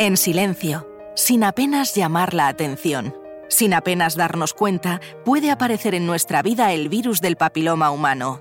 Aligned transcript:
En 0.00 0.16
silencio, 0.16 0.88
sin 1.14 1.44
apenas 1.44 1.94
llamar 1.94 2.32
la 2.32 2.48
atención, 2.48 3.14
sin 3.50 3.74
apenas 3.74 4.16
darnos 4.16 4.54
cuenta, 4.54 4.98
puede 5.26 5.50
aparecer 5.50 5.94
en 5.94 6.06
nuestra 6.06 6.40
vida 6.40 6.72
el 6.72 6.88
virus 6.88 7.20
del 7.20 7.36
papiloma 7.36 7.90
humano. 7.90 8.40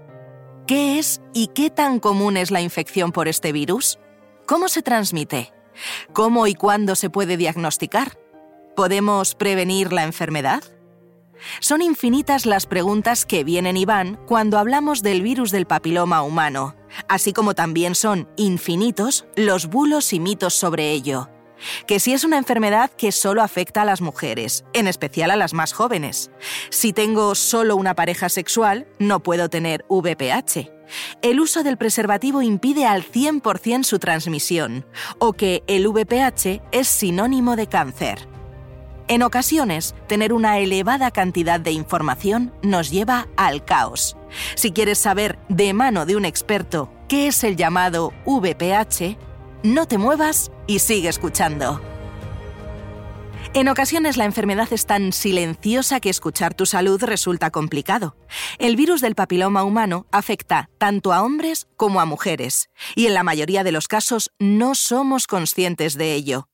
¿Qué 0.68 1.00
es 1.00 1.20
y 1.34 1.48
qué 1.48 1.70
tan 1.70 2.00
común 2.00 2.38
es 2.38 2.50
la 2.50 2.62
infección 2.62 3.12
por 3.12 3.28
este 3.28 3.52
virus? 3.52 4.00
¿Cómo 4.46 4.70
se 4.70 4.82
transmite? 4.82 5.52
¿Cómo 6.14 6.48
y 6.48 6.56
cuándo 6.56 6.96
se 6.96 7.10
puede 7.10 7.36
diagnosticar? 7.36 8.18
¿Podemos 8.74 9.36
prevenir 9.36 9.92
la 9.92 10.06
enfermedad? 10.06 10.64
Son 11.60 11.82
infinitas 11.82 12.46
las 12.46 12.68
preguntas 12.68 13.26
que 13.26 13.44
vienen 13.44 13.76
y 13.76 13.84
van 13.84 14.16
cuando 14.28 14.60
hablamos 14.60 15.04
del 15.04 15.22
virus 15.22 15.52
del 15.52 15.66
papiloma 15.66 16.22
humano, 16.24 16.78
así 17.10 17.34
como 17.34 17.54
también 17.54 17.96
son 17.96 18.30
infinitos 18.38 19.26
los 19.36 19.66
bulos 19.66 20.14
y 20.14 20.22
mitos 20.22 20.54
sobre 20.54 20.92
ello 20.92 21.28
que 21.88 22.00
si 22.00 22.14
es 22.14 22.24
una 22.24 22.38
enfermedad 22.38 22.92
que 22.92 23.12
solo 23.12 23.42
afecta 23.42 23.82
a 23.82 23.86
las 23.86 24.02
mujeres, 24.02 24.66
en 24.74 24.88
especial 24.88 25.32
a 25.32 25.36
las 25.36 25.54
más 25.54 25.74
jóvenes. 25.74 26.32
Si 26.70 26.94
tengo 26.94 27.36
solo 27.36 27.76
una 27.76 27.96
pareja 27.96 28.30
sexual, 28.30 28.88
no 29.00 29.22
puedo 29.22 29.50
tener 29.50 29.86
VPH. 29.90 30.72
El 31.22 31.40
uso 31.40 31.64
del 31.64 31.78
preservativo 31.78 32.42
impide 32.42 32.86
al 32.86 33.04
100% 33.04 33.84
su 33.84 34.00
transmisión, 34.00 34.86
o 35.20 35.34
que 35.34 35.64
el 35.68 35.88
VPH 35.88 36.62
es 36.72 36.88
sinónimo 36.88 37.56
de 37.56 37.68
cáncer. 37.68 38.28
En 39.08 39.24
ocasiones, 39.24 39.96
tener 40.08 40.34
una 40.34 40.60
elevada 40.60 41.10
cantidad 41.10 41.60
de 41.60 41.72
información 41.72 42.54
nos 42.62 42.92
lleva 42.92 43.28
al 43.38 43.66
caos. 43.66 44.16
Si 44.54 44.72
quieres 44.72 45.00
saber 45.00 45.40
de 45.50 45.74
mano 45.74 46.06
de 46.06 46.16
un 46.16 46.26
experto 46.26 46.92
qué 47.08 47.26
es 47.26 47.44
el 47.44 47.56
llamado 47.56 48.14
VPH, 48.26 49.18
no 49.64 49.88
te 49.88 49.98
muevas 49.98 50.52
y 50.68 50.80
sigue 50.80 51.10
escuchando. 51.10 51.82
En 53.54 53.68
ocasiones 53.68 54.16
la 54.16 54.26
enfermedad 54.26 54.72
es 54.72 54.86
tan 54.86 55.12
silenciosa 55.12 56.00
que 56.00 56.12
escuchar 56.12 56.54
tu 56.54 56.68
salud 56.68 57.04
resulta 57.04 57.50
complicado. 57.50 58.16
El 58.60 58.76
virus 58.76 59.02
del 59.02 59.16
papiloma 59.16 59.64
humano 59.64 60.06
afecta 60.12 60.70
tanto 60.78 61.14
a 61.14 61.24
hombres 61.24 61.68
como 61.76 62.00
a 62.00 62.06
mujeres, 62.06 62.70
y 62.96 63.08
en 63.08 63.16
la 63.16 63.24
mayoría 63.24 63.64
de 63.64 63.72
los 63.72 63.88
casos 63.88 64.32
no 64.38 64.76
somos 64.76 65.26
conscientes 65.26 65.96
de 65.96 66.14
ello. 66.14 66.48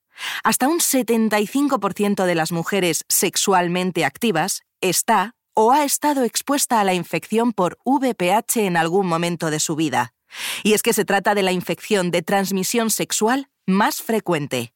Hasta 0.45 0.69
un 0.69 0.79
75% 0.79 2.23
de 2.23 2.35
las 2.35 2.53
mujeres 2.53 3.03
sexualmente 3.09 4.05
activas 4.05 4.61
está 4.79 5.35
o 5.53 5.73
ha 5.73 5.83
estado 5.83 6.23
expuesta 6.23 6.79
a 6.79 6.85
la 6.85 6.93
infección 6.93 7.51
por 7.51 7.77
VPH 7.83 8.57
en 8.57 8.77
algún 8.77 9.07
momento 9.07 9.51
de 9.51 9.59
su 9.59 9.75
vida. 9.75 10.14
Y 10.63 10.73
es 10.73 10.83
que 10.83 10.93
se 10.93 11.05
trata 11.05 11.35
de 11.35 11.43
la 11.43 11.51
infección 11.51 12.11
de 12.11 12.21
transmisión 12.21 12.89
sexual 12.89 13.47
más 13.65 14.01
frecuente. 14.01 14.74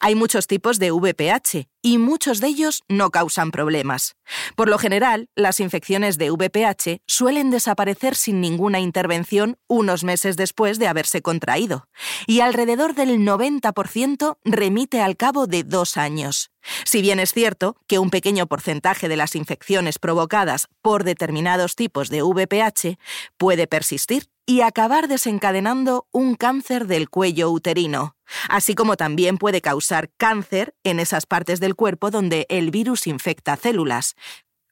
Hay 0.00 0.14
muchos 0.14 0.46
tipos 0.46 0.78
de 0.78 0.90
VPH 0.90 1.68
y 1.82 1.98
muchos 1.98 2.40
de 2.40 2.48
ellos 2.48 2.82
no 2.88 3.10
causan 3.10 3.50
problemas. 3.50 4.16
Por 4.54 4.68
lo 4.68 4.78
general, 4.78 5.28
las 5.34 5.60
infecciones 5.60 6.18
de 6.18 6.30
VPH 6.30 7.00
suelen 7.06 7.50
desaparecer 7.50 8.14
sin 8.14 8.40
ninguna 8.40 8.80
intervención 8.80 9.56
unos 9.66 10.04
meses 10.04 10.36
después 10.36 10.78
de 10.78 10.88
haberse 10.88 11.22
contraído, 11.22 11.88
y 12.26 12.40
alrededor 12.40 12.94
del 12.94 13.18
90% 13.20 14.38
remite 14.44 15.00
al 15.00 15.16
cabo 15.16 15.46
de 15.46 15.64
dos 15.64 15.96
años. 15.96 16.50
Si 16.84 17.00
bien 17.00 17.20
es 17.20 17.32
cierto 17.32 17.76
que 17.86 17.98
un 17.98 18.10
pequeño 18.10 18.46
porcentaje 18.46 19.08
de 19.08 19.16
las 19.16 19.34
infecciones 19.34 19.98
provocadas 19.98 20.68
por 20.82 21.04
determinados 21.04 21.74
tipos 21.76 22.10
de 22.10 22.22
VPH 22.22 22.98
puede 23.38 23.66
persistir 23.66 24.28
y 24.46 24.62
acabar 24.62 25.08
desencadenando 25.08 26.06
un 26.10 26.34
cáncer 26.34 26.86
del 26.86 27.08
cuello 27.08 27.50
uterino, 27.50 28.16
así 28.48 28.74
como 28.74 28.96
también 28.96 29.38
puede 29.38 29.60
causar 29.60 30.10
cáncer 30.16 30.74
en 30.84 31.00
esas 31.00 31.26
partes 31.26 31.60
del 31.60 31.74
cuerpo 31.74 32.10
donde 32.10 32.46
el 32.48 32.70
virus 32.70 33.06
infecta 33.06 33.56
células, 33.56 34.14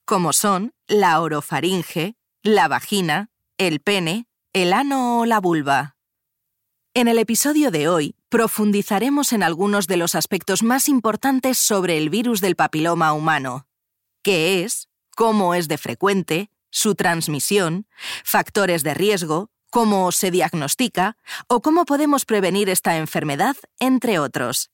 como 0.05 0.33
son 0.33 0.73
la 0.87 1.21
orofaringe, 1.21 2.17
la 2.43 2.69
vagina, 2.69 3.31
el 3.59 3.81
pene, 3.81 4.27
el 4.53 4.73
ano 4.73 5.21
o 5.21 5.27
la 5.27 5.41
vulva. 5.41 5.97
En 6.95 7.07
el 7.07 7.19
episodio 7.19 7.71
de 7.71 7.89
hoy 7.89 8.17
profundizaremos 8.29 9.33
en 9.33 9.43
algunos 9.43 9.87
de 9.87 9.97
los 9.97 10.15
aspectos 10.15 10.63
más 10.63 10.89
importantes 10.89 11.59
sobre 11.59 11.97
el 11.99 12.11
virus 12.11 12.41
del 12.41 12.57
papiloma 12.57 13.13
humano. 13.13 13.67
¿Qué 14.23 14.65
es? 14.65 14.89
¿Cómo 15.15 15.55
es 15.55 15.69
de 15.69 15.79
frecuente? 15.79 16.51
¿Su 16.71 16.95
transmisión? 16.95 17.87
¿Factores 18.25 18.83
de 18.83 18.95
riesgo? 18.95 19.51
Cómo 19.71 20.13
se 20.13 20.31
diagnostica 20.31 21.17
o 21.47 21.61
cómo 21.61 21.85
podemos 21.85 22.25
prevenir 22.25 22.69
esta 22.69 22.97
enfermedad, 22.97 23.57
entre 23.79 24.19
otros. 24.19 24.71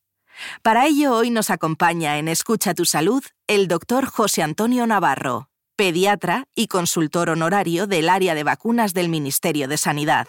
Para 0.63 0.87
ello 0.87 1.15
hoy 1.15 1.31
nos 1.31 1.51
acompaña 1.51 2.19
en 2.19 2.29
Escucha 2.29 2.75
tu 2.75 2.85
Salud 2.85 3.23
el 3.47 3.69
doctor 3.69 4.07
José 4.07 4.43
Antonio 4.43 4.87
Navarro, 4.87 5.49
pediatra 5.77 6.47
y 6.55 6.67
consultor 6.67 7.31
honorario 7.31 7.87
del 7.87 8.09
área 8.09 8.35
de 8.35 8.45
vacunas 8.45 8.95
del 8.95 9.09
Ministerio 9.09 9.69
de 9.69 9.77
Sanidad. 9.77 10.27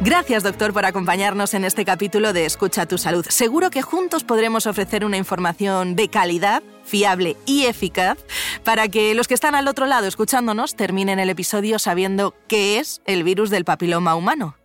Gracias, 0.00 0.44
doctor, 0.44 0.72
por 0.72 0.84
acompañarnos 0.86 1.54
en 1.54 1.64
este 1.64 1.84
capítulo 1.84 2.32
de 2.32 2.46
Escucha 2.46 2.86
tu 2.86 2.98
Salud. 2.98 3.26
Seguro 3.28 3.70
que 3.70 3.82
juntos 3.82 4.22
podremos 4.22 4.66
ofrecer 4.66 5.04
una 5.04 5.16
información 5.16 5.96
de 5.96 6.08
calidad, 6.08 6.62
fiable 6.88 7.36
y 7.46 7.66
eficaz 7.66 8.18
para 8.64 8.88
que 8.88 9.14
los 9.14 9.28
que 9.28 9.34
están 9.34 9.54
al 9.54 9.68
otro 9.68 9.86
lado 9.86 10.06
escuchándonos 10.06 10.74
terminen 10.74 11.20
el 11.20 11.30
episodio 11.30 11.78
sabiendo 11.78 12.34
qué 12.48 12.78
es 12.78 13.02
el 13.04 13.22
virus 13.22 13.50
del 13.50 13.64
papiloma 13.64 14.16
humano. 14.16 14.56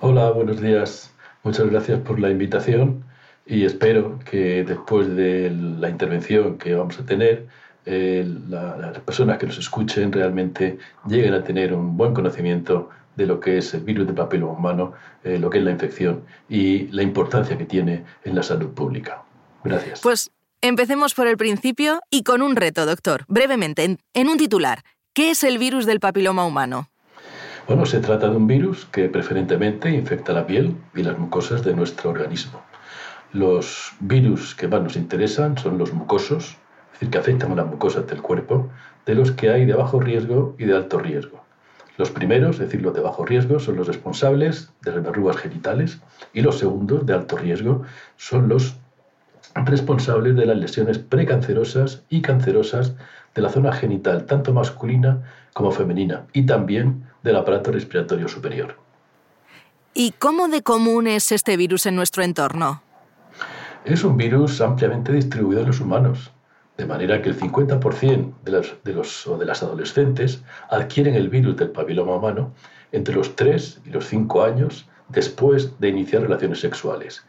Hola, 0.00 0.30
buenos 0.30 0.60
días. 0.60 1.12
Muchas 1.44 1.68
gracias 1.70 2.00
por 2.00 2.18
la 2.18 2.30
invitación 2.30 3.04
y 3.46 3.64
espero 3.64 4.18
que 4.30 4.64
después 4.64 5.14
de 5.14 5.50
la 5.50 5.88
intervención 5.88 6.58
que 6.58 6.74
vamos 6.74 6.98
a 6.98 7.04
tener, 7.06 7.46
eh, 7.86 8.26
las 8.48 8.98
personas 9.00 9.38
que 9.38 9.46
nos 9.46 9.58
escuchen 9.58 10.12
realmente 10.12 10.78
lleguen 11.06 11.34
a 11.34 11.42
tener 11.42 11.72
un 11.72 11.96
buen 11.96 12.12
conocimiento 12.12 12.90
de 13.16 13.26
lo 13.26 13.40
que 13.40 13.58
es 13.58 13.74
el 13.74 13.80
virus 13.80 14.06
de 14.06 14.12
papiloma 14.12 14.52
humano, 14.52 14.92
eh, 15.24 15.38
lo 15.38 15.50
que 15.50 15.58
es 15.58 15.64
la 15.64 15.72
infección 15.72 16.22
y 16.48 16.86
la 16.88 17.02
importancia 17.02 17.58
que 17.58 17.64
tiene 17.64 18.04
en 18.24 18.34
la 18.34 18.42
salud 18.42 18.68
pública. 18.70 19.22
Gracias. 19.64 20.00
Pues 20.00 20.30
empecemos 20.62 21.14
por 21.14 21.26
el 21.26 21.36
principio 21.36 22.00
y 22.10 22.22
con 22.22 22.42
un 22.42 22.56
reto, 22.56 22.86
doctor. 22.86 23.24
Brevemente, 23.28 23.98
en, 24.12 24.28
un 24.28 24.38
titular, 24.38 24.82
¿qué 25.14 25.30
es 25.30 25.44
el 25.44 25.58
virus 25.58 25.86
del 25.86 26.00
papiloma 26.00 26.44
humano? 26.44 26.88
Bueno, 27.66 27.86
se 27.86 28.00
trata 28.00 28.28
de 28.28 28.36
un 28.36 28.46
virus 28.46 28.86
que 28.86 29.08
preferentemente 29.08 29.90
infecta 29.90 30.32
la 30.32 30.46
piel 30.46 30.76
y 30.94 31.02
las 31.02 31.18
mucosas 31.18 31.62
de 31.62 31.74
nuestro 31.74 32.10
organismo. 32.10 32.62
Los 33.32 33.92
virus 34.00 34.54
que 34.54 34.68
más 34.68 34.82
nos 34.82 34.96
interesan 34.96 35.58
son 35.58 35.76
los 35.76 35.92
mucosos, 35.92 36.56
es 36.86 36.92
decir, 36.92 37.10
que 37.10 37.18
afectan 37.18 37.52
a 37.52 37.56
las 37.56 37.66
mucosas 37.66 38.06
del 38.06 38.22
cuerpo, 38.22 38.70
de 39.04 39.14
los 39.14 39.32
que 39.32 39.50
hay 39.50 39.66
de 39.66 39.74
bajo 39.74 40.00
riesgo 40.00 40.56
y 40.58 40.64
de 40.64 40.74
alto 40.74 40.98
riesgo. 40.98 41.44
Los 41.98 42.10
primeros, 42.10 42.56
es 42.56 42.60
decir, 42.60 42.80
los 42.80 42.94
de 42.94 43.00
bajo 43.00 43.26
riesgo, 43.26 43.58
son 43.58 43.76
los 43.76 43.86
responsables 43.86 44.70
de 44.82 44.92
las 44.92 45.02
verrugas 45.02 45.36
genitales 45.36 46.00
y 46.32 46.40
los 46.40 46.58
segundos, 46.58 47.04
de 47.04 47.12
alto 47.12 47.36
riesgo, 47.36 47.82
son 48.16 48.48
los 48.48 48.76
responsables 49.54 50.36
de 50.36 50.46
las 50.46 50.56
lesiones 50.56 50.98
precancerosas 50.98 52.02
y 52.08 52.22
cancerosas 52.22 52.94
de 53.34 53.42
la 53.42 53.50
zona 53.50 53.72
genital, 53.72 54.26
tanto 54.26 54.52
masculina 54.52 55.22
como 55.52 55.70
femenina, 55.70 56.26
y 56.32 56.46
también 56.46 57.04
del 57.22 57.36
aparato 57.36 57.72
respiratorio 57.72 58.28
superior. 58.28 58.76
¿Y 59.94 60.12
cómo 60.12 60.48
de 60.48 60.62
común 60.62 61.06
es 61.06 61.32
este 61.32 61.56
virus 61.56 61.86
en 61.86 61.96
nuestro 61.96 62.22
entorno? 62.22 62.82
Es 63.84 64.04
un 64.04 64.16
virus 64.16 64.60
ampliamente 64.60 65.12
distribuido 65.12 65.62
en 65.62 65.66
los 65.68 65.80
humanos 65.80 66.32
de 66.78 66.86
manera 66.86 67.20
que 67.20 67.28
el 67.28 67.38
50% 67.38 68.34
de, 68.44 68.52
los, 68.52 68.74
de, 68.84 68.92
los, 68.92 69.28
de 69.38 69.44
las 69.44 69.62
adolescentes 69.64 70.42
adquieren 70.70 71.16
el 71.16 71.28
virus 71.28 71.56
del 71.56 71.70
papiloma 71.70 72.14
humano 72.14 72.52
entre 72.92 73.16
los 73.16 73.34
3 73.34 73.80
y 73.84 73.90
los 73.90 74.06
5 74.06 74.44
años 74.44 74.88
después 75.08 75.78
de 75.80 75.88
iniciar 75.88 76.22
relaciones 76.22 76.60
sexuales. 76.60 77.24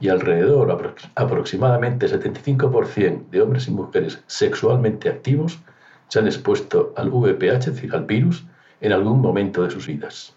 Y 0.00 0.08
alrededor, 0.08 0.94
aproximadamente 1.14 2.08
75% 2.08 3.28
de 3.28 3.42
hombres 3.42 3.68
y 3.68 3.70
mujeres 3.70 4.22
sexualmente 4.26 5.08
activos 5.08 5.58
se 6.08 6.18
han 6.18 6.26
expuesto 6.26 6.92
al 6.96 7.10
VPH, 7.10 7.58
es 7.58 7.66
decir, 7.66 7.94
al 7.94 8.04
virus, 8.04 8.44
en 8.80 8.92
algún 8.92 9.20
momento 9.20 9.62
de 9.62 9.70
sus 9.70 9.86
vidas. 9.86 10.34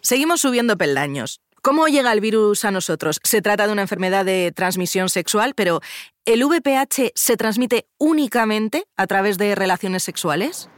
Seguimos 0.00 0.42
subiendo 0.42 0.76
peldaños. 0.76 1.40
¿Cómo 1.62 1.88
llega 1.88 2.12
el 2.12 2.20
virus 2.20 2.64
a 2.64 2.70
nosotros? 2.70 3.18
Se 3.24 3.42
trata 3.42 3.66
de 3.66 3.72
una 3.72 3.82
enfermedad 3.82 4.24
de 4.24 4.52
transmisión 4.54 5.08
sexual, 5.08 5.54
pero 5.56 5.80
¿el 6.24 6.44
VPH 6.44 7.10
se 7.14 7.36
transmite 7.36 7.88
únicamente 7.98 8.84
a 8.96 9.08
través 9.08 9.36
de 9.36 9.56
relaciones 9.56 10.04
sexuales? 10.04 10.68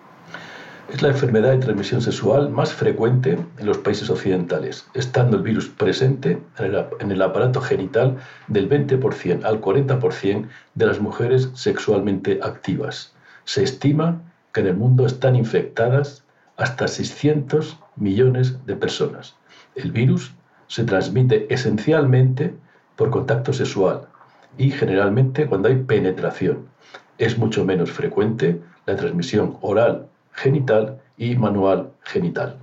Es 0.89 1.03
la 1.03 1.09
enfermedad 1.09 1.51
de 1.51 1.59
transmisión 1.59 2.01
sexual 2.01 2.49
más 2.49 2.73
frecuente 2.73 3.39
en 3.59 3.67
los 3.67 3.77
países 3.77 4.09
occidentales, 4.09 4.87
estando 4.95 5.37
el 5.37 5.43
virus 5.43 5.69
presente 5.69 6.41
en 6.59 7.13
el 7.13 7.21
aparato 7.21 7.61
genital 7.61 8.17
del 8.47 8.71
20% 8.71 9.45
al 9.45 9.61
40% 9.61 10.49
de 10.75 10.87
las 10.87 10.99
mujeres 10.99 11.51
sexualmente 11.53 12.41
activas. 12.43 13.13
Se 13.45 13.63
estima 13.63 14.23
que 14.55 14.61
en 14.61 14.69
el 14.69 14.77
mundo 14.77 15.05
están 15.05 15.37
infectadas 15.37 16.25
hasta 16.57 16.89
600 16.89 17.79
millones 17.97 18.65
de 18.65 18.75
personas. 18.75 19.37
El 19.75 19.93
virus 19.93 20.33
se 20.69 20.85
transmite 20.85 21.53
esencialmente 21.53 22.55
por 22.97 23.11
contacto 23.11 23.53
sexual 23.53 24.09
y 24.57 24.71
generalmente 24.71 25.47
cuando 25.47 25.69
hay 25.69 25.77
penetración. 25.77 26.67
Es 27.19 27.37
mucho 27.37 27.67
menos 27.67 27.91
frecuente 27.93 28.59
la 28.87 28.97
transmisión 28.97 29.59
oral 29.61 30.09
genital 30.43 31.01
y 31.17 31.37
manual 31.37 31.93
genital. 32.03 32.59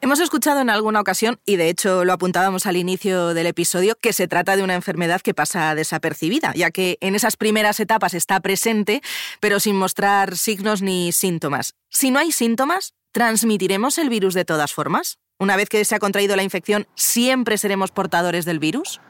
Hemos 0.00 0.20
escuchado 0.20 0.60
en 0.60 0.70
alguna 0.70 1.00
ocasión, 1.00 1.40
y 1.44 1.56
de 1.56 1.68
hecho 1.68 2.04
lo 2.04 2.12
apuntábamos 2.12 2.66
al 2.66 2.76
inicio 2.76 3.34
del 3.34 3.48
episodio, 3.48 3.96
que 4.00 4.12
se 4.12 4.28
trata 4.28 4.56
de 4.56 4.62
una 4.62 4.76
enfermedad 4.76 5.20
que 5.20 5.34
pasa 5.34 5.74
desapercibida, 5.74 6.52
ya 6.54 6.70
que 6.70 6.98
en 7.00 7.16
esas 7.16 7.36
primeras 7.36 7.80
etapas 7.80 8.14
está 8.14 8.38
presente, 8.38 9.02
pero 9.40 9.58
sin 9.58 9.74
mostrar 9.74 10.36
signos 10.36 10.82
ni 10.82 11.10
síntomas. 11.10 11.74
Si 11.88 12.12
no 12.12 12.20
hay 12.20 12.30
síntomas, 12.30 12.94
¿transmitiremos 13.10 13.98
el 13.98 14.08
virus 14.08 14.34
de 14.34 14.44
todas 14.44 14.72
formas? 14.72 15.18
Una 15.40 15.56
vez 15.56 15.68
que 15.68 15.84
se 15.84 15.96
ha 15.96 15.98
contraído 15.98 16.36
la 16.36 16.44
infección, 16.44 16.86
¿siempre 16.94 17.58
seremos 17.58 17.90
portadores 17.90 18.44
del 18.44 18.60
virus? 18.60 19.00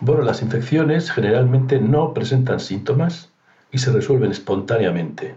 Bueno, 0.00 0.22
las 0.22 0.42
infecciones 0.42 1.10
generalmente 1.10 1.80
no 1.80 2.12
presentan 2.12 2.60
síntomas 2.60 3.30
y 3.72 3.78
se 3.78 3.90
resuelven 3.90 4.30
espontáneamente. 4.30 5.34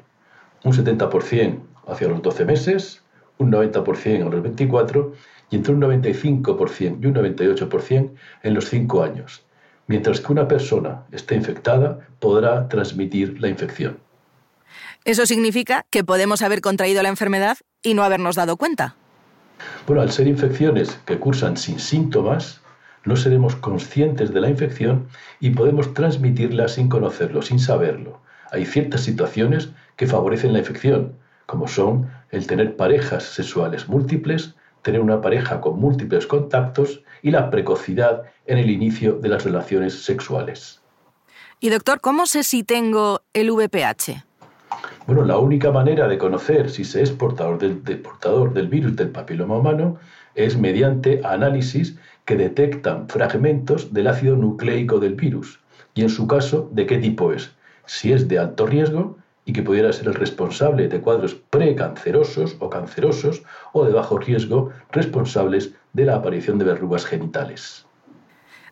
Un 0.63 0.73
70% 0.73 1.59
hacia 1.87 2.07
los 2.07 2.21
12 2.21 2.45
meses, 2.45 3.01
un 3.37 3.51
90% 3.51 4.27
a 4.27 4.29
los 4.29 4.41
24 4.41 5.13
y 5.49 5.55
entre 5.55 5.73
un 5.73 5.81
95% 5.81 6.97
y 7.01 7.05
un 7.05 7.15
98% 7.15 8.11
en 8.43 8.53
los 8.53 8.69
5 8.69 9.03
años, 9.03 9.43
mientras 9.87 10.21
que 10.21 10.31
una 10.31 10.47
persona 10.47 11.03
esté 11.11 11.35
infectada 11.35 12.07
podrá 12.19 12.67
transmitir 12.69 13.39
la 13.41 13.49
infección. 13.49 13.97
Eso 15.05 15.25
significa 15.25 15.85
que 15.89 16.03
podemos 16.03 16.41
haber 16.41 16.61
contraído 16.61 17.03
la 17.03 17.09
enfermedad 17.09 17.57
y 17.81 17.93
no 17.93 18.03
habernos 18.03 18.35
dado 18.35 18.55
cuenta. 18.55 18.95
Bueno, 19.85 20.01
al 20.01 20.11
ser 20.11 20.27
infecciones 20.27 20.97
que 21.05 21.19
cursan 21.19 21.57
sin 21.57 21.79
síntomas, 21.79 22.61
no 23.05 23.17
seremos 23.17 23.55
conscientes 23.57 24.33
de 24.33 24.39
la 24.39 24.49
infección 24.49 25.07
y 25.41 25.49
podemos 25.49 25.93
transmitirla 25.93 26.69
sin 26.69 26.87
conocerlo, 26.87 27.41
sin 27.41 27.59
saberlo. 27.59 28.21
Hay 28.51 28.65
ciertas 28.65 29.01
situaciones 29.01 29.69
que 29.95 30.07
favorecen 30.07 30.53
la 30.53 30.59
infección, 30.59 31.13
como 31.45 31.67
son 31.67 32.09
el 32.31 32.47
tener 32.47 32.75
parejas 32.75 33.23
sexuales 33.23 33.87
múltiples, 33.87 34.55
tener 34.81 35.01
una 35.01 35.21
pareja 35.21 35.61
con 35.61 35.79
múltiples 35.79 36.27
contactos 36.27 37.03
y 37.21 37.31
la 37.31 37.49
precocidad 37.49 38.23
en 38.45 38.57
el 38.57 38.69
inicio 38.69 39.13
de 39.13 39.29
las 39.29 39.43
relaciones 39.43 40.03
sexuales. 40.03 40.81
Y 41.59 41.69
doctor, 41.69 42.01
¿cómo 42.01 42.25
sé 42.25 42.43
si 42.43 42.63
tengo 42.63 43.21
el 43.33 43.51
VPH? 43.51 44.23
Bueno, 45.07 45.23
la 45.23 45.37
única 45.37 45.71
manera 45.71 46.07
de 46.07 46.17
conocer 46.17 46.69
si 46.69 46.83
se 46.83 47.01
es 47.01 47.11
portador 47.11 47.57
del, 47.57 47.77
portador 47.99 48.53
del 48.53 48.67
virus 48.67 48.95
del 48.95 49.09
papiloma 49.09 49.57
humano 49.57 49.97
es 50.35 50.57
mediante 50.57 51.21
análisis 51.23 51.97
que 52.25 52.35
detectan 52.35 53.07
fragmentos 53.07 53.93
del 53.93 54.07
ácido 54.07 54.35
nucleico 54.35 54.99
del 54.99 55.15
virus 55.15 55.59
y 55.93 56.01
en 56.01 56.09
su 56.09 56.27
caso 56.27 56.69
de 56.71 56.85
qué 56.85 56.97
tipo 56.97 57.33
es, 57.33 57.53
si 57.85 58.13
es 58.13 58.27
de 58.27 58.39
alto 58.39 58.65
riesgo 58.65 59.17
y 59.45 59.53
que 59.53 59.63
pudiera 59.63 59.91
ser 59.91 60.07
el 60.07 60.13
responsable 60.13 60.87
de 60.87 61.01
cuadros 61.01 61.35
precancerosos 61.35 62.55
o 62.59 62.69
cancerosos 62.69 63.43
o 63.73 63.85
de 63.85 63.93
bajo 63.93 64.17
riesgo 64.17 64.71
responsables 64.91 65.71
de 65.93 66.05
la 66.05 66.15
aparición 66.15 66.57
de 66.57 66.65
verrugas 66.65 67.05
genitales. 67.05 67.85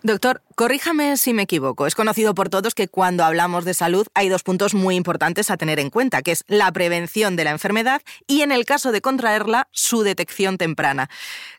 Doctor, 0.04 0.42
corríjame 0.56 1.16
si 1.16 1.32
me 1.32 1.44
equivoco. 1.44 1.86
Es 1.86 1.94
conocido 1.94 2.34
por 2.34 2.50
todos 2.50 2.74
que 2.74 2.88
cuando 2.88 3.24
hablamos 3.24 3.66
de 3.66 3.76
salud 3.76 4.08
hay 4.16 4.30
dos 4.30 4.42
puntos 4.42 4.74
muy 4.74 4.96
importantes 4.96 5.52
a 5.52 5.58
tener 5.58 5.80
en 5.80 5.92
cuenta, 5.92 6.24
que 6.24 6.32
es 6.32 6.44
la 6.48 6.72
prevención 6.72 7.36
de 7.36 7.44
la 7.44 7.52
enfermedad 7.52 8.02
y, 8.26 8.42
en 8.42 8.52
el 8.52 8.66
caso 8.66 8.92
de 8.92 9.02
contraerla, 9.02 9.68
su 9.70 10.02
detección 10.02 10.58
temprana. 10.58 11.08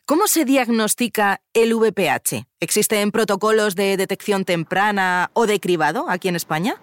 ¿Cómo 0.05 0.27
se 0.27 0.43
diagnostica 0.43 1.39
el 1.53 1.73
VPH? 1.73 2.45
¿Existen 2.59 3.11
protocolos 3.11 3.75
de 3.75 3.95
detección 3.95 4.43
temprana 4.43 5.31
o 5.31 5.47
de 5.47 5.61
cribado 5.61 6.09
aquí 6.09 6.27
en 6.27 6.35
España? 6.35 6.81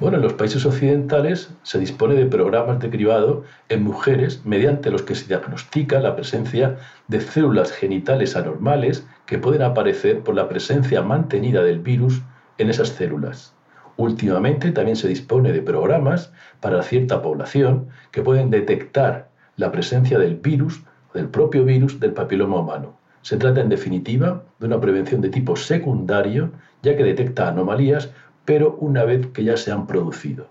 Bueno, 0.00 0.18
en 0.18 0.22
los 0.22 0.34
países 0.34 0.64
occidentales 0.64 1.50
se 1.64 1.80
dispone 1.80 2.14
de 2.14 2.26
programas 2.26 2.78
de 2.78 2.88
cribado 2.88 3.42
en 3.68 3.82
mujeres 3.82 4.42
mediante 4.44 4.92
los 4.92 5.02
que 5.02 5.16
se 5.16 5.26
diagnostica 5.26 5.98
la 5.98 6.14
presencia 6.14 6.76
de 7.08 7.20
células 7.20 7.72
genitales 7.72 8.36
anormales 8.36 9.04
que 9.26 9.38
pueden 9.38 9.62
aparecer 9.62 10.20
por 10.20 10.36
la 10.36 10.48
presencia 10.48 11.02
mantenida 11.02 11.64
del 11.64 11.80
virus 11.80 12.22
en 12.58 12.70
esas 12.70 12.90
células. 12.90 13.54
Últimamente 13.96 14.70
también 14.70 14.96
se 14.96 15.08
dispone 15.08 15.52
de 15.52 15.62
programas 15.62 16.32
para 16.60 16.84
cierta 16.84 17.20
población 17.20 17.88
que 18.12 18.22
pueden 18.22 18.50
detectar 18.50 19.30
la 19.56 19.72
presencia 19.72 20.20
del 20.20 20.36
virus, 20.36 20.80
del 21.12 21.28
propio 21.28 21.64
virus 21.64 21.98
del 21.98 22.12
papiloma 22.12 22.60
humano. 22.60 22.96
Se 23.22 23.36
trata 23.36 23.60
en 23.60 23.68
definitiva 23.68 24.44
de 24.60 24.66
una 24.66 24.80
prevención 24.80 25.20
de 25.20 25.30
tipo 25.30 25.56
secundario, 25.56 26.52
ya 26.84 26.96
que 26.96 27.02
detecta 27.02 27.48
anomalías 27.48 28.10
pero 28.48 28.78
una 28.80 29.04
vez 29.04 29.26
que 29.26 29.44
ya 29.44 29.58
se 29.58 29.70
han 29.72 29.86
producido. 29.86 30.46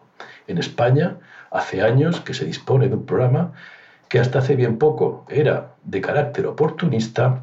En 0.46 0.60
España, 0.60 1.18
hace 1.50 1.82
años 1.82 2.22
que 2.22 2.36
se 2.36 2.46
dispone 2.46 2.90
de 2.90 2.94
un 2.94 3.08
programa 3.08 3.54
que 4.08 4.20
hasta 4.20 4.38
hace 4.38 4.56
bien 4.56 4.78
poco 4.78 5.26
era 5.30 5.72
de 5.84 6.00
carácter 6.00 6.46
oportunista, 6.46 7.42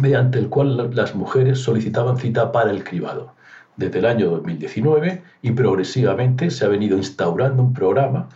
mediante 0.00 0.38
el 0.38 0.48
cual 0.48 0.94
las 0.94 1.16
mujeres 1.16 1.58
solicitaban 1.58 2.18
cita 2.18 2.52
para 2.52 2.70
el 2.70 2.84
cribado. 2.84 3.32
Desde 3.76 3.98
el 3.98 4.06
año 4.06 4.30
2019 4.30 5.22
y 5.42 5.50
progresivamente 5.50 6.50
se 6.50 6.64
ha 6.64 6.68
venido 6.68 6.96
instaurando 6.96 7.60
un 7.60 7.74
programa 7.74 8.28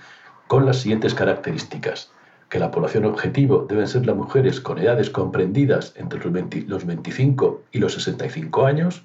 con 0.49 0.67
las 0.67 0.79
siguientes 0.79 1.15
características 1.15 2.11
que 2.49 2.59
la 2.59 2.73
población 2.73 3.05
objetivo 3.05 3.65
deben 3.69 3.87
ser 3.87 4.07
las 4.07 4.17
mujeres 4.17 4.61
con 4.61 4.79
edades 4.79 5.09
comprendidas 5.09 5.93
entre 5.95 6.19
los, 6.19 6.85
25 6.85 7.63
y 7.71 7.79
los 7.79 7.93
65 7.95 8.67
años, 8.67 9.05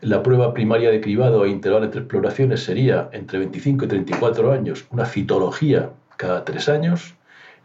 la 0.00 0.22
prueba 0.22 0.54
primaria 0.54 0.90
de 0.90 1.00
cribado 1.00 1.44
e 1.44 1.50
intervalo 1.50 1.86
entre 1.86 2.00
exploraciones 2.00 2.62
sería 2.62 3.08
entre 3.12 3.38
25 3.38 3.84
y 3.84 3.88
34 3.88 4.52
años, 4.52 4.86
una 4.90 5.06
citología 5.06 5.90
cada 6.16 6.44
tres 6.44 6.68
años. 6.68 7.14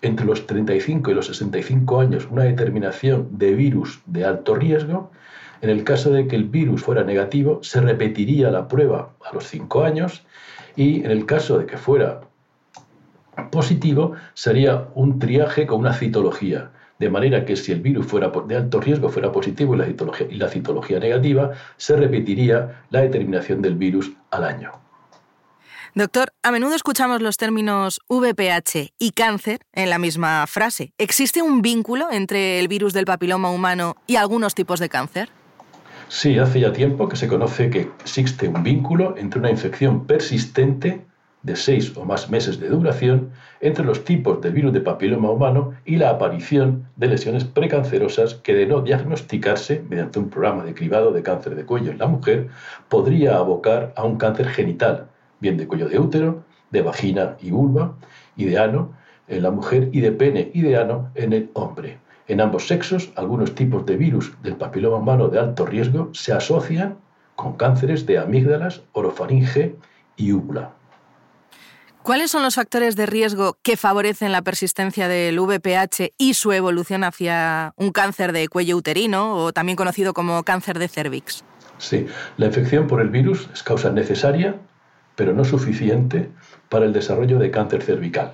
Entre 0.01 0.25
los 0.25 0.47
35 0.47 1.11
y 1.11 1.13
los 1.13 1.27
65 1.27 2.01
años, 2.01 2.27
una 2.29 2.43
determinación 2.43 3.29
de 3.37 3.53
virus 3.53 4.01
de 4.05 4.25
alto 4.25 4.55
riesgo. 4.55 5.11
En 5.61 5.69
el 5.69 5.85
caso 5.85 6.11
de 6.11 6.27
que 6.27 6.35
el 6.35 6.43
virus 6.45 6.83
fuera 6.83 7.05
negativo, 7.05 7.59
se 7.63 7.79
repetiría 7.79 8.51
la 8.51 8.67
prueba 8.67 9.13
a 9.23 9.33
los 9.33 9.47
5 9.47 9.83
años. 9.83 10.25
Y 10.75 11.05
en 11.05 11.11
el 11.11 11.25
caso 11.25 11.57
de 11.57 11.65
que 11.65 11.77
fuera 11.77 12.21
positivo, 13.49 14.13
sería 14.33 14.87
un 14.95 15.19
triaje 15.19 15.65
con 15.65 15.79
una 15.79 15.93
citología 15.93 16.71
de 17.03 17.09
manera 17.09 17.45
que 17.45 17.55
si 17.55 17.71
el 17.71 17.81
virus 17.81 18.07
fuera 18.07 18.31
de 18.47 18.55
alto 18.55 18.79
riesgo 18.79 19.09
fuera 19.09 19.31
positivo 19.31 19.75
y 19.75 19.77
la, 19.77 19.85
citología, 19.85 20.27
y 20.29 20.35
la 20.35 20.47
citología 20.47 20.99
negativa, 20.99 21.51
se 21.77 21.95
repetiría 21.97 22.85
la 22.89 23.01
determinación 23.01 23.61
del 23.61 23.75
virus 23.75 24.11
al 24.31 24.45
año. 24.45 24.71
Doctor, 25.95 26.33
a 26.41 26.51
menudo 26.51 26.73
escuchamos 26.75 27.21
los 27.21 27.37
términos 27.37 27.99
VPH 28.07 28.93
y 28.97 29.11
cáncer 29.11 29.59
en 29.73 29.89
la 29.89 29.99
misma 29.99 30.47
frase. 30.47 30.93
¿Existe 30.97 31.41
un 31.41 31.61
vínculo 31.61 32.07
entre 32.11 32.59
el 32.59 32.67
virus 32.67 32.93
del 32.93 33.05
papiloma 33.05 33.51
humano 33.51 33.95
y 34.07 34.15
algunos 34.15 34.55
tipos 34.55 34.79
de 34.79 34.89
cáncer? 34.89 35.29
Sí, 36.07 36.39
hace 36.39 36.61
ya 36.61 36.73
tiempo 36.73 37.09
que 37.09 37.15
se 37.15 37.27
conoce 37.27 37.69
que 37.69 37.91
existe 38.01 38.47
un 38.47 38.63
vínculo 38.63 39.15
entre 39.17 39.39
una 39.39 39.51
infección 39.51 40.07
persistente 40.07 41.05
de 41.43 41.55
seis 41.57 41.95
o 41.97 42.05
más 42.05 42.29
meses 42.29 42.59
de 42.59 42.69
duración 42.69 43.31
entre 43.59 43.85
los 43.85 44.03
tipos 44.05 44.41
del 44.41 44.53
virus 44.53 44.73
de 44.73 44.81
papiloma 44.81 45.29
humano 45.29 45.73
y 45.85 45.97
la 45.97 46.09
aparición 46.09 46.85
de 46.95 47.07
lesiones 47.07 47.43
precancerosas 47.43 48.35
que 48.35 48.55
de 48.55 48.65
no 48.65 48.81
diagnosticarse 48.81 49.83
mediante 49.89 50.19
un 50.19 50.29
programa 50.29 50.63
de 50.63 50.73
cribado 50.73 51.11
de 51.11 51.21
cáncer 51.21 51.55
de 51.55 51.65
cuello 51.65 51.91
en 51.91 51.99
la 51.99 52.07
mujer 52.07 52.47
podría 52.87 53.37
abocar 53.37 53.93
a 53.97 54.03
un 54.03 54.17
cáncer 54.17 54.47
genital, 54.47 55.07
bien 55.41 55.57
de 55.57 55.67
cuello 55.67 55.89
de 55.89 55.99
útero, 55.99 56.43
de 56.71 56.81
vagina 56.81 57.35
y 57.41 57.51
vulva 57.51 57.93
y 58.35 58.45
de 58.45 58.57
ano 58.57 58.93
en 59.27 59.43
la 59.43 59.51
mujer 59.51 59.89
y 59.91 59.99
de 59.99 60.11
pene 60.11 60.49
y 60.53 60.61
de 60.61 60.77
ano 60.77 61.11
en 61.15 61.33
el 61.33 61.49
hombre. 61.53 61.97
En 62.27 62.39
ambos 62.39 62.67
sexos, 62.67 63.11
algunos 63.15 63.53
tipos 63.53 63.85
de 63.85 63.97
virus 63.97 64.33
del 64.43 64.55
papiloma 64.55 64.97
humano 64.97 65.27
de 65.27 65.39
alto 65.39 65.65
riesgo 65.65 66.09
se 66.13 66.31
asocian 66.31 66.95
con 67.35 67.53
cánceres 67.53 68.05
de 68.05 68.17
amígdalas, 68.17 68.81
orofaringe 68.93 69.75
y 70.15 70.31
úvula. 70.31 70.71
¿Cuáles 72.03 72.31
son 72.31 72.43
los 72.43 72.55
factores 72.55 72.97
de 72.97 73.05
riesgo 73.05 73.55
que 73.63 73.77
favorecen 73.77 74.33
la 74.33 74.41
persistencia 74.41 75.07
del 75.07 75.39
VPH 75.39 76.11
y 76.17 76.33
su 76.33 76.51
evolución 76.51 77.05
hacia 77.05 77.73
un 77.77 77.93
cáncer 77.93 78.33
de 78.33 78.49
cuello 78.49 78.75
uterino 78.75 79.35
o 79.35 79.53
también 79.53 79.77
conocido 79.77 80.13
como 80.13 80.43
cáncer 80.43 80.79
de 80.79 80.89
cervix? 80.89 81.45
Sí, 81.77 82.05
la 82.35 82.47
infección 82.47 82.87
por 82.87 82.99
el 82.99 83.07
virus 83.07 83.49
es 83.53 83.63
causa 83.63 83.89
necesaria, 83.89 84.57
pero 85.15 85.31
no 85.31 85.45
suficiente 85.45 86.29
para 86.67 86.83
el 86.83 86.91
desarrollo 86.91 87.39
de 87.39 87.51
cáncer 87.51 87.81
cervical. 87.81 88.33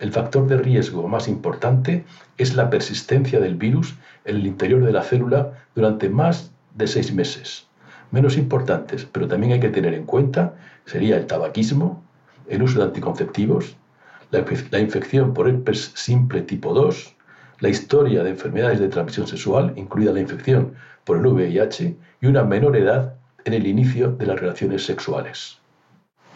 El 0.00 0.10
factor 0.10 0.48
de 0.48 0.56
riesgo 0.56 1.06
más 1.06 1.28
importante 1.28 2.04
es 2.36 2.56
la 2.56 2.68
persistencia 2.68 3.38
del 3.38 3.54
virus 3.54 3.94
en 4.24 4.36
el 4.38 4.46
interior 4.46 4.84
de 4.84 4.92
la 4.92 5.04
célula 5.04 5.52
durante 5.76 6.08
más 6.08 6.50
de 6.74 6.88
seis 6.88 7.14
meses. 7.14 7.68
Menos 8.10 8.36
importantes, 8.36 9.06
pero 9.10 9.28
también 9.28 9.52
hay 9.52 9.60
que 9.60 9.68
tener 9.68 9.94
en 9.94 10.04
cuenta, 10.04 10.56
sería 10.84 11.16
el 11.16 11.26
tabaquismo, 11.26 12.03
el 12.48 12.62
uso 12.62 12.78
de 12.78 12.84
anticonceptivos, 12.86 13.76
la, 14.30 14.78
infección 14.80 15.32
por 15.32 15.48
herpes 15.48 15.92
simple 15.94 16.42
tipo 16.42 16.74
2, 16.74 17.14
la 17.60 17.68
historia 17.68 18.22
de 18.22 18.30
enfermedades 18.30 18.80
de 18.80 18.88
transmisión 18.88 19.26
sexual, 19.26 19.72
incluida 19.76 20.12
la 20.12 20.20
infección 20.20 20.74
por 21.04 21.18
el 21.18 21.26
VIH, 21.26 21.96
y 22.20 22.26
una 22.26 22.42
menor 22.42 22.76
edad 22.76 23.14
en 23.44 23.54
el 23.54 23.66
inicio 23.66 24.10
de 24.12 24.26
las 24.26 24.40
relaciones 24.40 24.84
sexuales. 24.84 25.58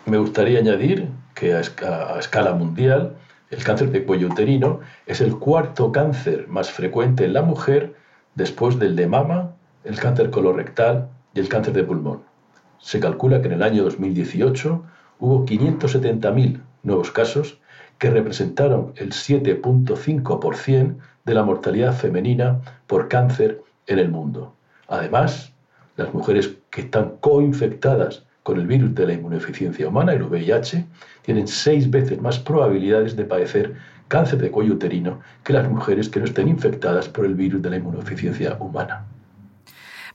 Me 0.06 0.18
gustaría 0.18 0.58
añadir 0.58 1.08
que 1.34 1.54
a, 1.54 1.60
escala 1.60 2.54
mundial 2.54 3.16
el 3.50 3.64
cáncer 3.64 3.90
de 3.90 4.04
cuello 4.04 4.28
uterino 4.28 4.80
es 5.06 5.20
el 5.20 5.36
cuarto 5.36 5.90
cáncer 5.90 6.48
más 6.48 6.70
frecuente 6.70 7.24
en 7.24 7.32
la 7.32 7.42
mujer 7.42 7.94
después 8.34 8.78
del 8.78 8.94
de 8.94 9.06
mama, 9.06 9.54
el 9.84 9.98
cáncer 9.98 10.30
colorectal 10.30 11.08
y 11.34 11.40
el 11.40 11.48
cáncer 11.48 11.72
de 11.72 11.84
pulmón. 11.84 12.22
Se 12.78 13.00
calcula 13.00 13.40
que 13.40 13.48
en 13.48 13.54
el 13.54 13.62
año 13.62 13.84
2018 13.84 14.84
hubo 15.18 15.44
570.000 15.44 16.60
nuevos 16.82 17.10
casos 17.10 17.60
que 17.98 18.10
representaron 18.10 18.92
el 18.96 19.10
7.5% 19.10 20.96
de 21.24 21.34
la 21.34 21.42
mortalidad 21.42 21.94
femenina 21.94 22.60
por 22.86 23.08
cáncer 23.08 23.60
en 23.86 23.98
el 23.98 24.08
mundo. 24.08 24.54
Además, 24.86 25.52
las 25.96 26.14
mujeres 26.14 26.56
que 26.70 26.82
están 26.82 27.16
coinfectadas 27.20 28.24
con 28.42 28.58
el 28.58 28.66
virus 28.66 28.94
de 28.94 29.06
la 29.06 29.12
inmunodeficiencia 29.12 29.88
humana, 29.88 30.12
el 30.12 30.22
VIH, 30.22 30.86
tienen 31.22 31.48
seis 31.48 31.90
veces 31.90 32.20
más 32.20 32.38
probabilidades 32.38 33.16
de 33.16 33.24
padecer 33.24 33.74
cáncer 34.06 34.38
de 34.38 34.50
cuello 34.50 34.74
uterino 34.74 35.20
que 35.44 35.52
las 35.52 35.68
mujeres 35.68 36.08
que 36.08 36.20
no 36.20 36.24
estén 36.24 36.48
infectadas 36.48 37.08
por 37.08 37.26
el 37.26 37.34
virus 37.34 37.60
de 37.60 37.70
la 37.70 37.76
inmunodeficiencia 37.76 38.56
humana. 38.58 39.04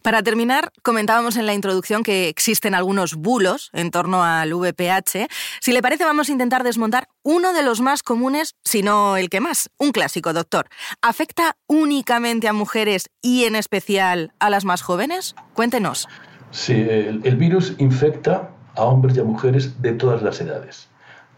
Para 0.03 0.22
terminar, 0.22 0.74
comentábamos 0.81 1.38
en 1.38 1.45
la 1.45 1.53
introducción 1.53 2.03
que 2.03 2.27
existen 2.27 2.75
algunos 2.75 3.15
bulos 3.15 3.69
en 3.72 3.89
torno 3.89 4.22
al 4.22 4.53
VPH. 4.53 5.29
Si 5.62 5.72
le 5.72 5.81
parece, 5.81 6.03
vamos 6.03 6.27
a 6.27 6.33
intentar 6.33 6.65
desmontar 6.65 7.07
uno 7.24 7.53
de 7.53 7.63
los 7.63 7.79
más 7.79 8.03
comunes, 8.03 8.55
si 8.65 8.81
no 8.81 9.15
el 9.15 9.29
que 9.29 9.39
más. 9.39 9.69
Un 9.77 9.93
clásico, 9.93 10.33
doctor. 10.33 10.67
¿Afecta 11.01 11.55
únicamente 11.67 12.50
a 12.50 12.53
mujeres 12.53 13.10
y 13.22 13.45
en 13.45 13.55
especial 13.55 14.33
a 14.39 14.50
las 14.50 14.65
más 14.65 14.81
jóvenes? 14.81 15.36
Cuéntenos. 15.53 16.10
Sí, 16.51 16.74
el, 16.74 17.22
el 17.24 17.38
virus 17.38 17.74
infecta 17.77 18.50
a 18.75 18.83
hombres 18.83 19.15
y 19.15 19.22
a 19.22 19.24
mujeres 19.24 19.81
de 19.81 19.93
todas 19.93 20.22
las 20.22 20.41
edades. 20.41 20.89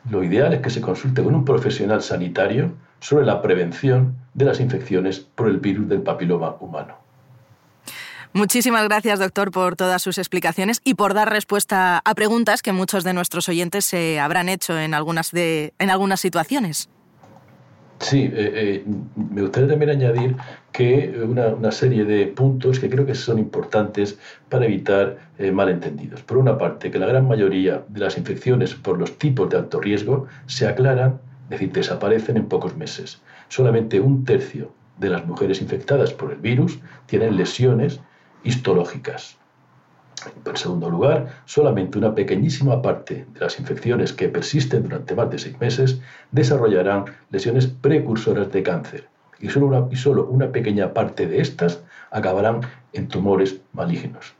Lo 0.09 0.23
ideal 0.23 0.55
es 0.55 0.61
que 0.61 0.71
se 0.71 0.81
consulte 0.81 1.23
con 1.23 1.35
un 1.35 1.45
profesional 1.45 2.01
sanitario 2.01 2.73
sobre 2.99 3.27
la 3.27 3.43
prevención 3.43 4.15
de 4.33 4.45
las 4.45 4.59
infecciones 4.59 5.19
por 5.19 5.49
el 5.49 5.59
virus 5.59 5.87
del 5.87 6.01
papiloma 6.01 6.57
humano. 6.59 7.04
Muchísimas 8.35 8.83
gracias, 8.83 9.19
doctor, 9.19 9.49
por 9.49 9.77
todas 9.77 10.01
sus 10.01 10.17
explicaciones 10.17 10.81
y 10.83 10.95
por 10.95 11.13
dar 11.13 11.29
respuesta 11.31 12.01
a 12.03 12.15
preguntas 12.15 12.61
que 12.61 12.73
muchos 12.73 13.05
de 13.05 13.13
nuestros 13.13 13.47
oyentes 13.47 13.85
se 13.85 14.19
habrán 14.19 14.49
hecho 14.49 14.77
en 14.77 14.93
algunas, 14.93 15.31
de, 15.31 15.73
en 15.79 15.89
algunas 15.89 16.19
situaciones. 16.19 16.89
Sí, 17.99 18.23
eh, 18.23 18.33
eh, 18.35 18.85
me 19.15 19.41
gustaría 19.41 19.69
también 19.69 19.91
añadir 19.91 20.35
que 20.73 21.17
una, 21.25 21.71
serie 21.71 22.03
de 22.03 22.27
puntos 22.27 22.81
que 22.81 22.89
creo 22.89 23.05
que 23.05 23.15
son 23.15 23.39
importantes 23.39 24.19
para 24.49 24.65
evitar 24.65 25.17
eh, 25.37 25.53
malentendidos. 25.53 26.21
Por 26.23 26.37
una 26.37 26.57
parte, 26.57 26.91
que 26.91 26.99
la 26.99 27.05
gran 27.05 27.25
mayoría 27.29 27.85
de 27.87 28.01
las 28.01 28.17
infecciones 28.17 28.75
por 28.75 28.99
los 28.99 29.17
tipos 29.17 29.49
de 29.49 29.59
alto 29.59 29.79
riesgo 29.79 30.27
se 30.45 30.67
aclaran, 30.67 31.21
es 31.45 31.51
decir, 31.51 31.71
desaparecen 31.71 32.35
en 32.35 32.49
pocos 32.49 32.75
meses. 32.75 33.21
Solamente 33.47 34.01
un 34.01 34.25
tercio 34.25 34.73
de 34.97 35.09
las 35.09 35.25
mujeres 35.25 35.61
infectadas 35.61 36.11
por 36.11 36.33
el 36.33 36.39
virus 36.39 36.79
tienen 37.05 37.37
lesiones 37.37 38.01
histológicas. 38.45 39.37
En 40.45 40.55
segundo 40.55 40.89
lugar, 40.89 41.27
solamente 41.45 41.97
una 41.97 42.15
pequeñísima 42.15 42.81
parte 42.81 43.25
de 43.33 43.39
las 43.39 43.59
infecciones 43.59 44.13
que 44.13 44.29
persisten 44.29 44.83
durante 44.83 45.13
más 45.13 45.29
de 45.29 45.37
seis 45.37 45.59
meses 45.59 45.99
desarrollarán 46.31 47.05
lesiones 47.29 47.67
precursoras 47.67 48.51
de 48.51 48.63
cáncer 48.63 49.07
y 49.39 49.49
solo 49.49 50.25
una, 50.27 50.51
pequeña 50.51 50.93
parte 50.93 51.27
de 51.27 51.41
estas 51.41 51.83
acabarán 52.11 52.61
en 52.93 53.07
tumores 53.07 53.59
malignos. 53.73 54.33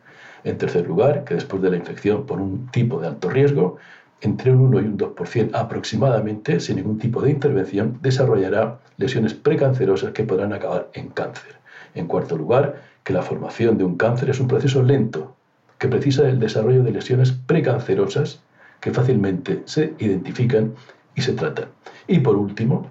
En 0.44 0.58
tercer 0.58 0.88
lugar, 0.88 1.24
que 1.24 1.36
después 1.36 1.62
de 1.62 1.72
la 1.72 1.78
infección 1.78 2.26
por 2.26 2.40
un 2.40 2.68
tipo 2.72 3.02
de 3.02 3.08
alto 3.08 3.30
riesgo, 3.30 3.78
entre 4.22 4.52
un 4.52 4.62
1 4.62 4.82
y 4.82 4.86
un 4.86 4.98
2% 4.98 5.52
aproximadamente, 5.54 6.60
sin 6.60 6.78
ningún 6.78 6.98
tipo 6.98 7.22
de 7.22 7.32
intervención, 7.32 8.00
desarrollará 8.02 8.80
lesiones 8.98 9.34
precancerosas 9.34 10.12
que 10.12 10.24
podrán 10.24 10.54
acabar 10.54 10.90
en 10.94 11.10
cáncer. 11.10 11.56
En 11.94 12.08
cuarto 12.08 12.38
lugar, 12.38 12.82
que 13.06 13.14
la 13.14 13.22
formación 13.22 13.78
de 13.78 13.86
un 13.86 13.96
cáncer 13.96 14.32
es 14.32 14.40
un 14.40 14.48
proceso 14.48 14.84
lento 14.84 15.36
que 15.78 15.88
precisa 15.88 16.24
del 16.24 16.40
desarrollo 16.40 16.84
de 16.84 16.92
lesiones 16.92 17.32
precancerosas 17.32 18.42
que 18.82 18.92
fácilmente 18.92 19.62
se 19.66 19.94
identifican 20.00 20.74
y 21.14 21.22
se 21.22 21.34
tratan. 21.34 21.66
Y 22.08 22.20
por 22.20 22.36
último, 22.36 22.90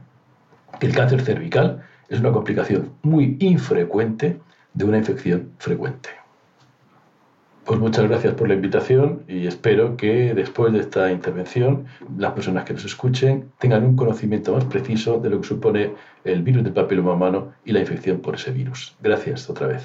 que 0.78 0.86
el 0.86 0.94
cáncer 0.94 1.20
cervical 1.22 1.82
es 2.08 2.20
una 2.20 2.32
complicación 2.32 2.92
muy 3.02 3.36
infrecuente 3.40 4.38
de 4.72 4.84
una 4.84 4.98
infección 4.98 5.50
frecuente. 5.58 6.10
Pues 7.64 7.80
muchas 7.80 8.06
gracias 8.06 8.34
por 8.34 8.46
la 8.46 8.54
invitación 8.54 9.22
y 9.26 9.46
espero 9.46 9.96
que 9.96 10.34
después 10.34 10.72
de 10.72 10.80
esta 10.80 11.10
intervención 11.10 11.86
las 12.18 12.32
personas 12.32 12.64
que 12.64 12.74
nos 12.74 12.84
escuchen 12.84 13.50
tengan 13.58 13.84
un 13.84 13.96
conocimiento 13.96 14.54
más 14.54 14.64
preciso 14.66 15.18
de 15.18 15.30
lo 15.30 15.40
que 15.40 15.48
supone 15.48 15.94
el 16.24 16.42
virus 16.42 16.62
del 16.62 16.74
papiloma 16.74 17.14
humano 17.14 17.52
y 17.64 17.72
la 17.72 17.80
infección 17.80 18.20
por 18.20 18.34
ese 18.36 18.52
virus. 18.52 18.94
Gracias 19.02 19.48
otra 19.48 19.66
vez. 19.66 19.82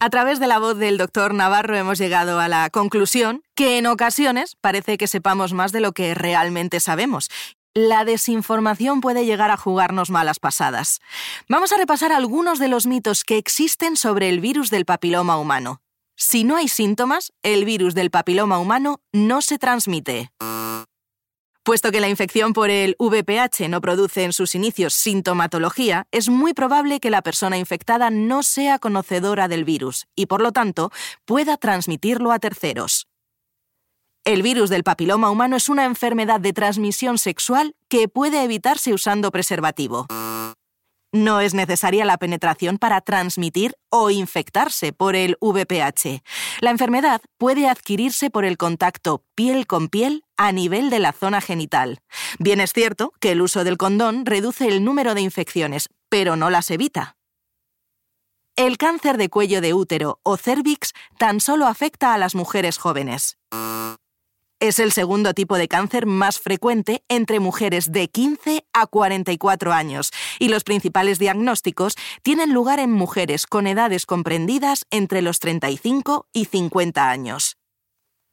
A 0.00 0.10
través 0.10 0.38
de 0.38 0.46
la 0.46 0.58
voz 0.58 0.78
del 0.78 0.96
doctor 0.96 1.34
Navarro 1.34 1.76
hemos 1.76 1.98
llegado 1.98 2.38
a 2.38 2.48
la 2.48 2.70
conclusión 2.70 3.42
que 3.54 3.78
en 3.78 3.86
ocasiones 3.86 4.56
parece 4.60 4.96
que 4.96 5.08
sepamos 5.08 5.52
más 5.52 5.72
de 5.72 5.80
lo 5.80 5.92
que 5.92 6.14
realmente 6.14 6.78
sabemos. 6.78 7.28
La 7.74 8.04
desinformación 8.04 9.00
puede 9.00 9.26
llegar 9.26 9.50
a 9.50 9.56
jugarnos 9.56 10.10
malas 10.10 10.38
pasadas. 10.38 11.00
Vamos 11.48 11.72
a 11.72 11.76
repasar 11.76 12.12
algunos 12.12 12.58
de 12.58 12.68
los 12.68 12.86
mitos 12.86 13.24
que 13.24 13.38
existen 13.38 13.96
sobre 13.96 14.28
el 14.28 14.40
virus 14.40 14.70
del 14.70 14.84
papiloma 14.84 15.36
humano. 15.36 15.82
Si 16.16 16.42
no 16.42 16.56
hay 16.56 16.68
síntomas, 16.68 17.32
el 17.42 17.64
virus 17.64 17.94
del 17.94 18.10
papiloma 18.10 18.58
humano 18.58 19.00
no 19.12 19.42
se 19.42 19.58
transmite. 19.58 20.30
Puesto 21.62 21.90
que 21.92 22.00
la 22.00 22.08
infección 22.08 22.52
por 22.52 22.70
el 22.70 22.96
VPH 22.98 23.68
no 23.68 23.80
produce 23.80 24.24
en 24.24 24.32
sus 24.32 24.54
inicios 24.54 24.94
sintomatología, 24.94 26.06
es 26.10 26.28
muy 26.28 26.54
probable 26.54 27.00
que 27.00 27.10
la 27.10 27.22
persona 27.22 27.58
infectada 27.58 28.10
no 28.10 28.42
sea 28.42 28.78
conocedora 28.78 29.48
del 29.48 29.64
virus 29.64 30.06
y, 30.16 30.26
por 30.26 30.40
lo 30.40 30.52
tanto, 30.52 30.90
pueda 31.26 31.56
transmitirlo 31.56 32.32
a 32.32 32.38
terceros. 32.38 33.06
El 34.24 34.42
virus 34.42 34.68
del 34.68 34.82
papiloma 34.82 35.30
humano 35.30 35.56
es 35.56 35.68
una 35.68 35.84
enfermedad 35.84 36.40
de 36.40 36.52
transmisión 36.52 37.16
sexual 37.18 37.74
que 37.88 38.08
puede 38.08 38.44
evitarse 38.44 38.92
usando 38.92 39.30
preservativo. 39.30 40.06
No 41.12 41.40
es 41.40 41.54
necesaria 41.54 42.04
la 42.04 42.18
penetración 42.18 42.76
para 42.76 43.00
transmitir 43.00 43.74
o 43.88 44.10
infectarse 44.10 44.92
por 44.92 45.16
el 45.16 45.38
VPH. 45.40 46.22
La 46.60 46.70
enfermedad 46.70 47.22
puede 47.38 47.66
adquirirse 47.66 48.28
por 48.28 48.44
el 48.44 48.58
contacto 48.58 49.24
piel 49.34 49.66
con 49.66 49.88
piel 49.88 50.24
a 50.36 50.52
nivel 50.52 50.90
de 50.90 50.98
la 50.98 51.12
zona 51.12 51.40
genital. 51.40 52.00
Bien 52.38 52.60
es 52.60 52.74
cierto 52.74 53.12
que 53.20 53.32
el 53.32 53.40
uso 53.40 53.64
del 53.64 53.78
condón 53.78 54.26
reduce 54.26 54.68
el 54.68 54.84
número 54.84 55.14
de 55.14 55.22
infecciones, 55.22 55.88
pero 56.10 56.36
no 56.36 56.50
las 56.50 56.70
evita. 56.70 57.16
El 58.54 58.76
cáncer 58.76 59.16
de 59.16 59.30
cuello 59.30 59.60
de 59.60 59.72
útero 59.72 60.20
o 60.24 60.36
cervix 60.36 60.92
tan 61.16 61.40
solo 61.40 61.66
afecta 61.66 62.12
a 62.12 62.18
las 62.18 62.34
mujeres 62.34 62.76
jóvenes. 62.76 63.38
Es 64.60 64.80
el 64.80 64.90
segundo 64.90 65.34
tipo 65.34 65.56
de 65.56 65.68
cáncer 65.68 66.04
más 66.06 66.40
frecuente 66.40 67.04
entre 67.08 67.38
mujeres 67.38 67.92
de 67.92 68.08
15 68.08 68.64
a 68.72 68.88
44 68.88 69.72
años 69.72 70.10
y 70.40 70.48
los 70.48 70.64
principales 70.64 71.20
diagnósticos 71.20 71.94
tienen 72.24 72.52
lugar 72.52 72.80
en 72.80 72.90
mujeres 72.90 73.46
con 73.46 73.68
edades 73.68 74.04
comprendidas 74.04 74.84
entre 74.90 75.22
los 75.22 75.38
35 75.38 76.26
y 76.32 76.46
50 76.46 77.08
años. 77.08 77.56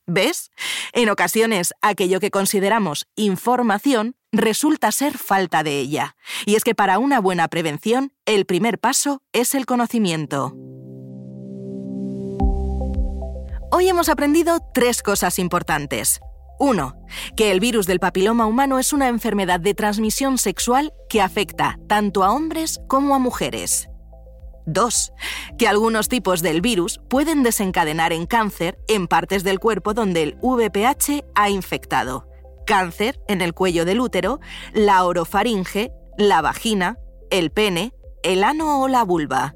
¿Ves? 0.07 0.49
En 0.93 1.09
ocasiones 1.09 1.73
aquello 1.81 2.19
que 2.19 2.31
consideramos 2.31 3.05
información 3.15 4.15
resulta 4.31 4.91
ser 4.91 5.19
falta 5.19 5.61
de 5.61 5.79
ella. 5.79 6.15
Y 6.47 6.55
es 6.55 6.63
que 6.63 6.73
para 6.73 6.97
una 6.97 7.19
buena 7.19 7.47
prevención, 7.49 8.13
el 8.25 8.45
primer 8.45 8.79
paso 8.79 9.21
es 9.31 9.53
el 9.53 9.67
conocimiento. 9.67 10.55
Hoy 13.71 13.89
hemos 13.89 14.09
aprendido 14.09 14.59
tres 14.73 15.01
cosas 15.01 15.39
importantes. 15.39 16.19
1. 16.59 16.95
Que 17.35 17.51
el 17.51 17.59
virus 17.59 17.87
del 17.87 17.99
papiloma 17.99 18.45
humano 18.45 18.79
es 18.79 18.93
una 18.93 19.09
enfermedad 19.09 19.59
de 19.59 19.73
transmisión 19.73 20.37
sexual 20.37 20.93
que 21.09 21.21
afecta 21.21 21.77
tanto 21.87 22.23
a 22.23 22.31
hombres 22.31 22.79
como 22.87 23.15
a 23.15 23.19
mujeres. 23.19 23.89
2. 24.67 25.11
Que 25.57 25.67
algunos 25.67 26.07
tipos 26.09 26.41
del 26.41 26.61
virus 26.61 27.01
pueden 27.09 27.43
desencadenar 27.43 28.13
en 28.13 28.27
cáncer 28.27 28.77
en 28.87 29.07
partes 29.07 29.43
del 29.43 29.59
cuerpo 29.59 29.93
donde 29.93 30.23
el 30.23 30.37
VPH 30.41 31.23
ha 31.33 31.49
infectado. 31.49 32.27
Cáncer 32.65 33.19
en 33.27 33.41
el 33.41 33.53
cuello 33.53 33.83
del 33.83 33.99
útero, 33.99 34.39
la 34.73 35.03
orofaringe, 35.03 35.91
la 36.17 36.41
vagina, 36.41 36.97
el 37.29 37.51
pene, 37.51 37.93
el 38.23 38.43
ano 38.43 38.81
o 38.81 38.87
la 38.87 39.03
vulva. 39.03 39.55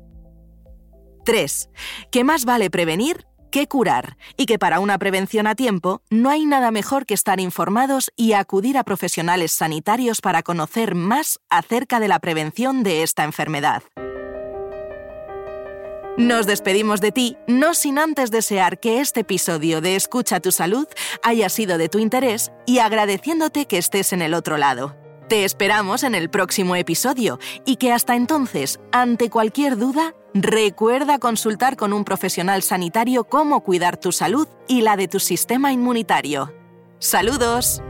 3. 1.25 1.70
Que 2.12 2.24
más 2.24 2.46
vale 2.46 2.70
prevenir 2.70 3.28
qué 3.50 3.68
curar 3.68 4.18
y 4.38 4.46
que 4.46 4.60
para 4.60 4.79
una 4.79 4.98
prevención 4.98 5.48
a 5.48 5.56
tiempo 5.56 6.01
no 6.10 6.29
hay 6.29 6.46
nada 6.46 6.72
mejor 6.72 7.06
que 7.06 7.13
estar 7.13 7.39
informados 7.39 8.12
y 8.15 8.34
acudir 8.34 8.77
a 8.77 8.84
profesionales 8.84 9.51
sanitarios 9.51 10.22
para 10.22 10.44
conocer 10.44 10.96
más 10.96 11.39
acerca 11.50 12.00
de 12.00 12.08
la 12.08 12.20
prevención 12.20 12.84
de 12.84 13.03
esta 13.03 13.24
enfermedad. 13.24 13.84
Nos 16.20 16.46
despedimos 16.46 17.00
de 17.00 17.13
ti, 17.13 17.38
no 17.48 17.74
sin 17.74 17.98
antes 17.98 18.29
desear 18.29 18.82
que 18.82 19.00
este 19.00 19.22
episodio 19.22 19.79
de 19.79 19.96
Escucha 19.96 20.41
tu 20.41 20.51
Salud 20.51 20.86
haya 21.24 21.48
sido 21.48 21.77
de 21.77 21.88
tu 21.88 21.98
interés 22.00 22.51
y 22.65 22.79
agradeciéndote 22.79 23.68
que 23.68 23.77
estés 23.77 24.12
en 24.12 24.22
el 24.22 24.34
otro 24.34 24.58
lado. 24.58 24.98
Te 25.29 25.46
esperamos 25.46 26.03
en 26.03 26.15
el 26.15 26.29
próximo 26.29 26.75
episodio 26.75 27.39
y 27.63 27.77
que 27.77 27.94
hasta 27.94 28.18
entonces, 28.18 28.82
ante 28.91 29.29
cualquier 29.29 29.77
duda, 29.77 30.13
recuerda 30.33 31.19
consultar 31.19 31.75
con 31.75 31.93
un 31.93 32.03
profesional 32.03 32.62
sanitario 32.63 33.24
cómo 33.24 33.62
cuidar 33.62 33.98
tu 33.98 34.12
salud 34.12 34.48
y 34.67 34.81
la 34.81 34.95
de 34.95 35.07
tu 35.07 35.19
sistema 35.19 35.71
inmunitario. 35.71 36.53
¡Saludos! 37.00 37.81